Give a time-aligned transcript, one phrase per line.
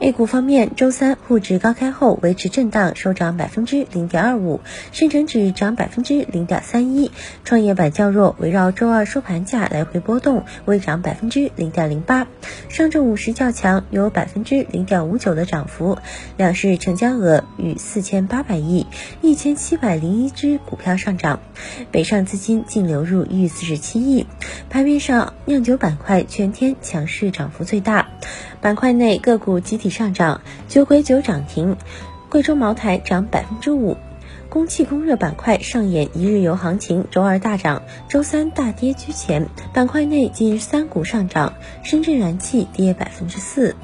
[0.00, 4.60] A 股方面，周三沪指高开后维持震荡，收涨百分之零点二五，
[4.92, 7.10] 深成指涨百分之零点三一，
[7.42, 12.28] 创业板较弱，围绕周二收盘价来回波动，微涨百分之零点零八。
[12.68, 15.98] 上证五十较强，有百分之零点五九的涨幅，
[16.36, 18.86] 两市成交额逾四千八百亿，
[19.20, 21.40] 一千七百零一只股票上涨，
[21.90, 24.26] 北上资金净流入逾四十七亿。
[24.70, 28.06] 盘面上，酿酒板块全天强势涨幅最大。
[28.60, 31.76] 板块内个股集体上涨，酒鬼酒涨停，
[32.28, 33.96] 贵州茅台涨百分之五，
[34.48, 39.48] 供气供热板块上演一日游行情，周二大涨，周三大跌居前。
[39.72, 43.76] 板块内近三股上涨，深圳燃气跌百分之四。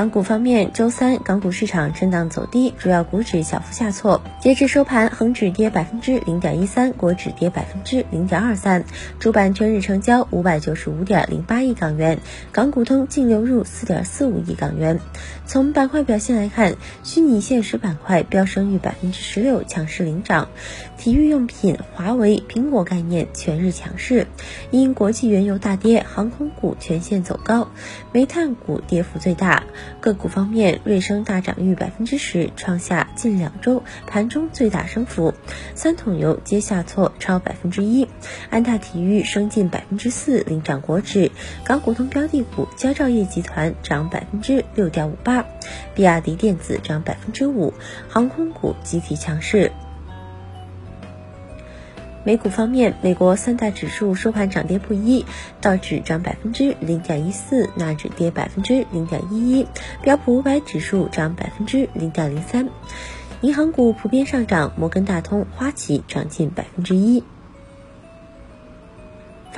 [0.00, 4.22] 港股方面，周三港股市场震荡走低，主要股指小幅下挫。
[4.40, 8.86] 截至收盘，恒指跌百分之零点一三，国指跌百分之零点二三。
[9.18, 12.18] 主板全日成交五百九十五点零八亿港元，
[12.50, 15.00] 港股通净流入四点四五亿港元。
[15.44, 20.48] 从板块表现来看，虚拟现实板块飙升逾百分之十六，强势领涨。
[20.96, 24.26] 体育用品、华为、苹果概念全日强势。
[24.70, 27.68] 因国际原油大跌，航空股全线走高，
[28.12, 29.62] 煤炭股跌幅最大。
[30.00, 35.34] 个股方面，瑞声大涨逾百分之十，创下近两周盘中最大升幅。
[35.74, 38.08] 三桶油皆下挫超百分之一。
[38.48, 41.30] 安踏体育升近百分之四，领涨国指。
[41.64, 45.44] 港股通标的股，佳兆业集团涨百分之六点五八，
[45.94, 47.74] 比亚迪电子涨百分之五。
[48.08, 49.72] 航空股集体强势。
[52.22, 55.24] 美股方面，美国三大指数收盘涨跌不一，
[55.60, 59.66] 道指涨百分之零点一四，纳指跌百分之零点一一，
[60.02, 62.68] 标普五百指数涨百分之零点零三。
[63.40, 67.24] 银行股普遍上涨，摩根大通、花旗涨近百分之一。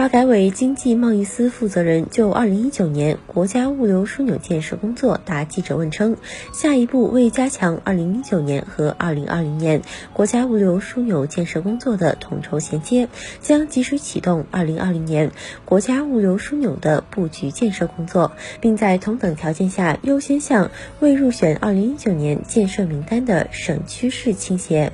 [0.03, 6.17] 发改委经济贸易司负责人就二零一九年国家物流枢纽建设工作答记者问称，
[6.53, 9.81] 下一步为加强二零一九年和二零二零年
[10.13, 13.09] 国家物流枢纽建设工作的统筹衔接，
[13.41, 15.31] 将及时启动二零二零年
[15.65, 24.91] 国家物流枢纽的布局建设工作，并在同等条件下优先向未入选二零一九年建设名单的省区市倾斜。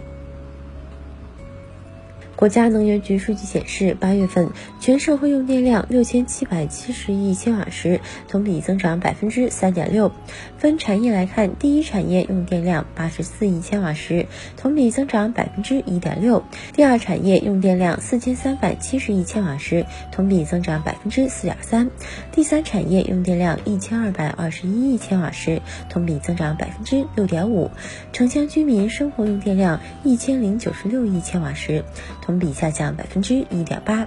[2.39, 10.13] 国家能源局数据显示，八月份全社会用电量六千七百七十亿千瓦时，同比增长百分之三点六。
[10.57, 14.27] 分产业来看，第一产业用电量八十四亿千瓦时，
[14.57, 21.89] 同比增长百分之一点六；第二产业用电量四千三百七十亿千瓦时，同比增长百分之四点三；
[22.31, 25.61] 第三产业用电量一千二百二十一亿千瓦时，
[25.91, 27.69] 同比增长百分之六点五。
[28.13, 31.83] 城乡居民生活用电量一千零九十六亿千瓦时。
[32.29, 34.07] 同比下降百分之一点八。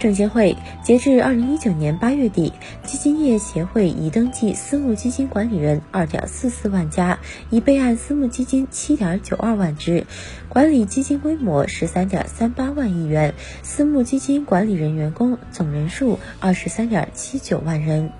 [0.00, 10.04] 证监会截至二零一九年八月底，基金业协会已登记私募基金管理人二点四四万家，已备案私募基金七点九二万只，
[10.48, 13.32] 管理基金规模十三点三八万亿元，
[13.62, 18.10] 私募基金管理人员工总人数二十三点七九万人。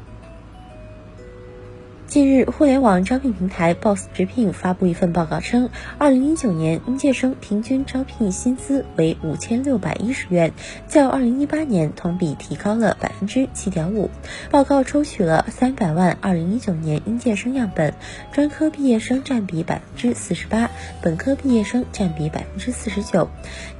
[2.14, 10.52] 近日，互联网招聘平台 Boss 直聘发布一份报告称，二零一九年应届生平均招聘薪资为五千六百一十元，
[10.86, 14.10] 较二零一八年同比提高了百分之七点五。
[14.48, 17.92] 报告抽取了三百万二零一九年应届生样本，
[18.30, 20.70] 专科毕业生占比百分之四十八，
[21.02, 23.28] 本科毕业生占比百分之四十九，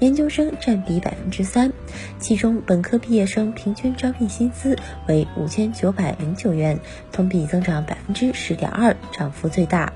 [0.01, 1.73] 研究生占比百分之三。
[2.19, 6.81] 其中，本科毕业生平均招聘薪资为五千九百零九元，
[7.13, 8.24] 同比增长百分之。
[8.33, 9.93] 十点二，涨幅最大。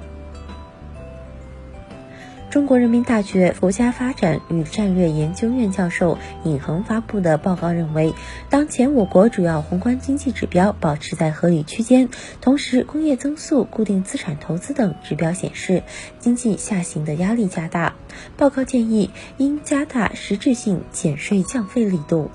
[2.50, 8.14] 中国人民大学国家发展与战略研究院教授尹恒发布的报告认为，
[8.48, 12.08] 当前我国主要宏观经济指标保持在合理区间，
[12.40, 15.82] 同时工业增速、固定资产投资等指标显示
[16.18, 17.94] 经济下行的压力加大。
[18.38, 22.30] 报告建议应加大实质性减税降费力度。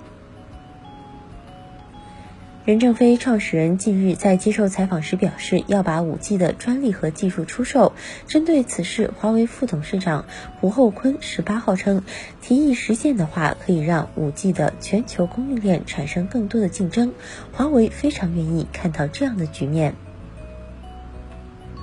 [2.66, 7.92] 任正非创始人近日在接受采访时表示，要把五 G 的专利和技术出售。
[8.26, 10.24] 针对此事，华为副董事长
[10.62, 12.04] 胡厚昆十八号称，
[12.42, 17.12] 提议实现的话，可以让五 G 的全球供应链产生更多的竞争。
[17.52, 19.94] 华为非常愿意看到这样的局面。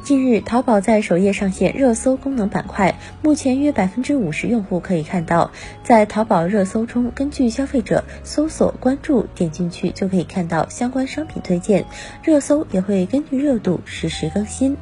[0.02, 5.50] 近日，淘宝在首页上线热搜功能板块，目前约百分之五十用户可以看到，
[5.84, 11.84] 在淘宝热搜中，根据消费者搜索、关注，点进去就可以看到相关商品推荐，
[12.24, 14.76] 热搜也会根据热度实时更新。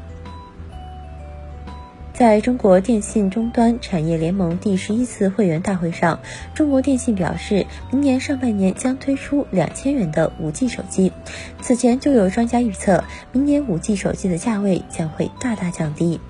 [2.19, 6.19] 在中国电信终端产业联盟第十一次会员大会上，
[6.53, 11.13] 中国电信表示，明年上半年将推出两千元的五 G 手机。
[11.61, 16.21] 此前就有专家预测，明年五 G 手机的价位将会大大降低。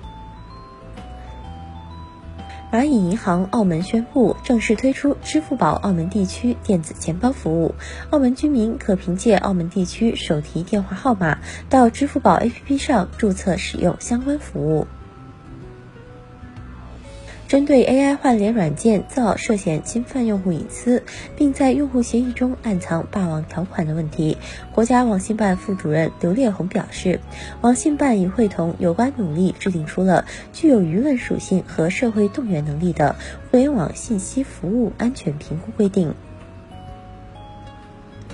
[2.71, 7.73] 蚂蚁银行澳门宣布正式推出支付宝澳门地区电子钱包服务，
[8.11, 14.85] 澳门居民可凭借澳门地区手提电话号码到支付宝 APP 上注册使用相关服务。
[17.49, 21.01] 针对 AI 换脸软件造涉嫌侵犯用户隐私，
[21.35, 24.37] 并在用户协议中暗藏霸王条款的问题，
[24.71, 27.19] 国家网信办副主任刘烈宏表示，
[27.61, 33.15] 网信办已会同有关努力制定出了具有舆论属性和社会动员能力的
[33.49, 36.13] 互联网信息服务安全评估规定。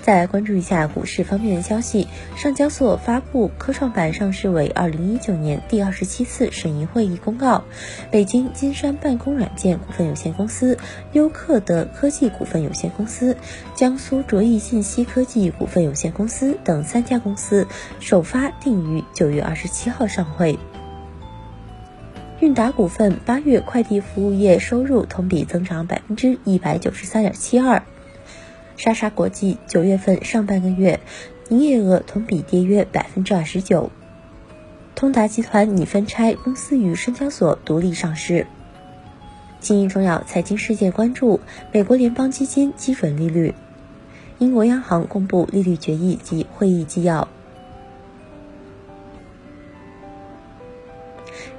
[0.06, 2.08] 再来关注一下股市方面的消息。
[2.36, 7.64] 上交所发布科创板上市委二零一九年第二十七次审议会议公告，
[8.12, 10.78] 北京金山办公软件股份有限公司、
[11.14, 13.36] 优客德科技股份有限公司、
[13.74, 17.66] 江苏卓翼信息科技股份有限公司等三家公司
[18.00, 20.60] 首发定于九月二十七号上会。
[22.42, 27.82] 韵达股份八月快递服务业收入同比增长百分之一百九十三点七二。
[28.78, 31.00] 莎莎国际九月份上半个月
[31.50, 33.92] 营业额同比跌约百分之二十九。
[34.96, 38.48] 通达集团拟分拆公司与深交所独立上市。
[39.60, 41.40] 今日重要财经事件关注：
[41.72, 43.54] 美国联邦基金基准利率，
[44.38, 47.28] 英国央行公布利率决议及会议纪要。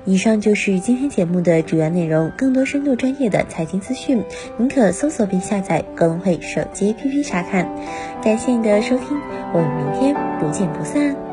[0.06, 2.30] 以上就是今天节目的主要内容。
[2.36, 4.22] 更多深度专业的财经资讯，
[4.56, 7.68] 您可搜索并下载格隆汇手机 APP 查看。
[8.22, 9.08] 感谢你的收听，
[9.52, 11.25] 我们明天不见不散。